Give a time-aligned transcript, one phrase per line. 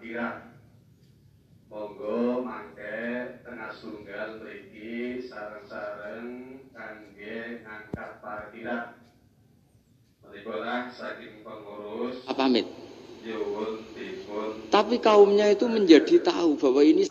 [0.00, 0.56] parkiran.
[1.68, 8.96] Monggo mangke tengah tunggal mriki sareng-sareng kangge ngangkat parkiran.
[10.24, 12.64] Menika saking pengurus pamit.
[13.92, 17.04] dipun Tapi kaumnya itu menjadi tahu bahwa ini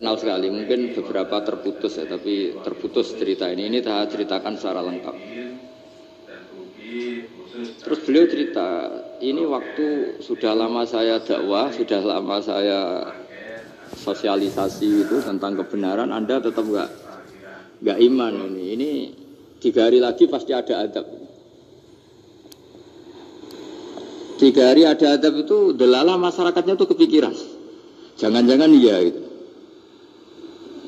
[0.00, 0.48] kenal sekali.
[0.48, 3.68] Mungkin beberapa terputus ya, tapi terputus cerita ini.
[3.68, 5.16] Ini saya ceritakan secara lengkap.
[7.84, 8.68] Terus beliau cerita,
[9.22, 12.80] ini waktu sudah lama saya dakwah, sudah lama saya
[13.94, 16.90] sosialisasi itu tentang kebenaran, Anda tetap nggak
[17.80, 18.64] nggak iman ini.
[18.74, 18.90] Ini
[19.62, 21.06] tiga hari lagi pasti ada adab.
[24.34, 27.32] Tiga hari ada adab itu delala masyarakatnya tuh kepikiran.
[28.18, 29.22] Jangan-jangan iya itu.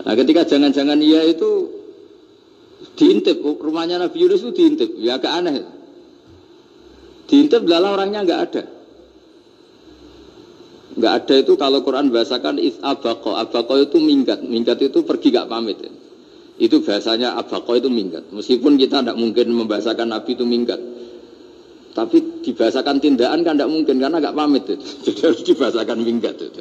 [0.03, 1.73] Nah ketika jangan-jangan iya itu
[2.98, 5.77] diintip rumahnya Nabi Yunus itu diintip ya agak aneh
[7.27, 8.62] diintip delala orangnya nggak ada
[10.97, 15.50] nggak ada itu kalau Quran bahasakan is abako abako itu minggat minggat itu pergi gak
[15.50, 15.92] pamit ya.
[16.56, 20.81] itu bahasanya abako itu minggat meskipun kita tidak mungkin membahasakan Nabi itu minggat
[21.92, 24.84] tapi dibahasakan tindakan kan tidak mungkin karena gak pamit itu.
[25.09, 26.61] jadi harus dibahasakan minggat itu.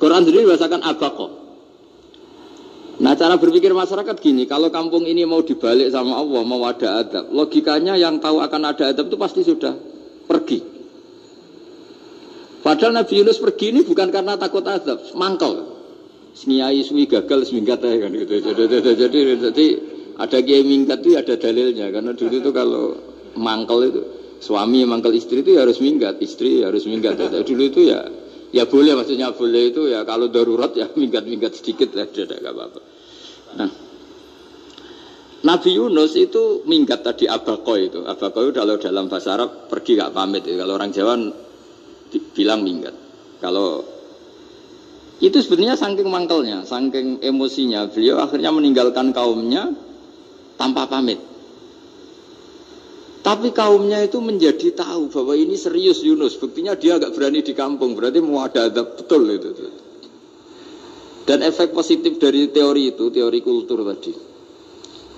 [0.00, 1.45] Quran sendiri bahasakan abako
[2.96, 7.28] Nah cara berpikir masyarakat gini, kalau kampung ini mau dibalik sama Allah, mau ada adab,
[7.28, 9.76] logikanya yang tahu akan ada adab itu pasti sudah
[10.24, 10.64] pergi.
[12.64, 15.76] Padahal Nabi Yunus pergi ini bukan karena takut adab, mangkel.
[16.36, 18.32] Seniai suwi gagal seminggat aja kan gitu.
[18.44, 19.66] Jadi, jadi, jadi, jadi
[20.16, 22.84] ada kiai minggat itu ada dalilnya karena dulu itu kalau
[23.36, 24.00] mangkel itu
[24.40, 27.20] suami mangkel istri itu ya harus minggat, istri harus minggat.
[27.20, 28.04] Dulu itu ya
[28.56, 32.80] Ya boleh maksudnya boleh itu ya kalau darurat ya minggat-minggat sedikit ya tidak apa-apa.
[33.60, 33.70] Nah,
[35.44, 38.00] Nabi Yunus itu minggat tadi abako itu.
[38.08, 40.48] Abako itu kalau dalam bahasa Arab pergi gak pamit.
[40.48, 40.56] Ya.
[40.64, 41.14] Kalau orang Jawa
[42.32, 42.96] bilang minggat.
[43.44, 43.84] Kalau
[45.20, 49.76] itu sebenarnya saking mangkelnya, saking emosinya beliau akhirnya meninggalkan kaumnya
[50.56, 51.20] tanpa pamit.
[53.26, 56.38] Tapi kaumnya itu menjadi tahu bahwa ini serius Yunus.
[56.38, 57.98] Buktinya dia agak berani di kampung.
[57.98, 59.50] Berarti mau ada adab betul itu.
[61.26, 64.14] Dan efek positif dari teori itu, teori kultur tadi.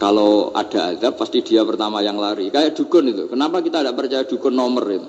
[0.01, 2.49] Kalau ada adab pasti dia pertama yang lari.
[2.49, 3.29] Kayak dukun itu.
[3.29, 5.09] Kenapa kita tidak percaya dukun nomor itu?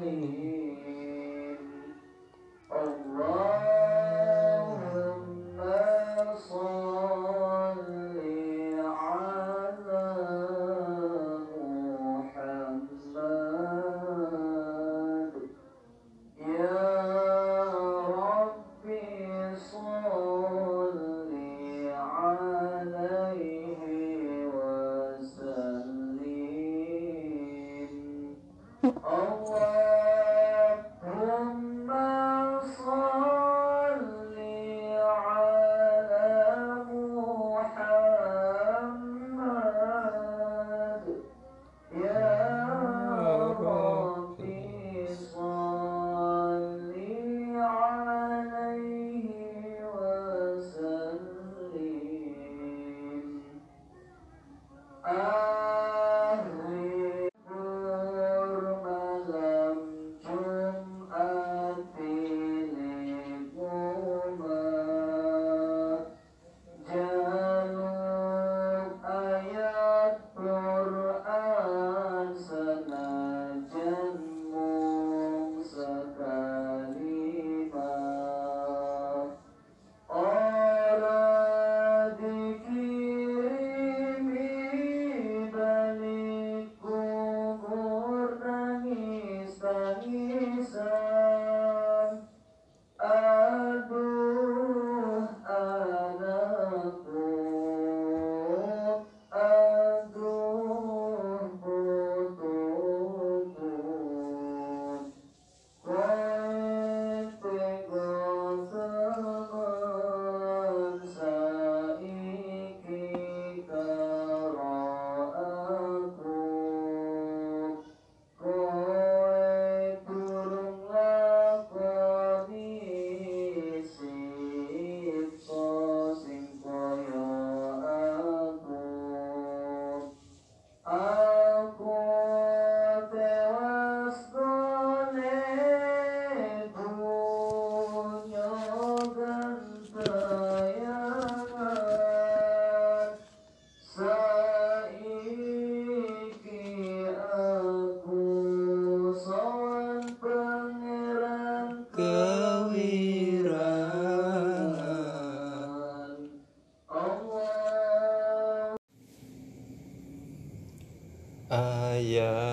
[161.51, 162.47] ayah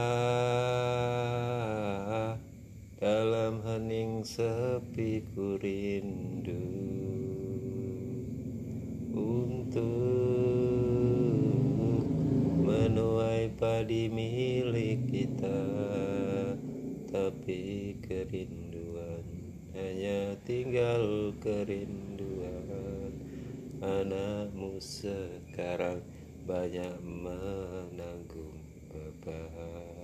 [2.98, 6.66] dalam hening sepi ku rindu.
[9.14, 9.86] Untuk
[12.66, 15.62] menuai padi milik kita
[17.06, 19.22] tapi kerinduan
[19.78, 23.14] hanya tinggal kerinduan.
[23.78, 26.02] Anakmu sekarang
[26.50, 28.57] banyak menanggung
[29.24, 29.97] Baba.